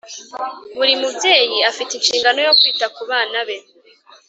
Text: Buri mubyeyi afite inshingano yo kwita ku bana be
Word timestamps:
Buri 0.77 0.93
mubyeyi 1.01 1.59
afite 1.71 1.91
inshingano 1.95 2.39
yo 2.47 2.53
kwita 2.59 2.85
ku 2.95 3.01
bana 3.09 3.39
be 3.47 3.57